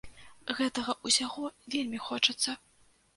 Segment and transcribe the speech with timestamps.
[0.59, 1.43] Гэтага ўсяго
[1.73, 2.57] вельмі хочацца.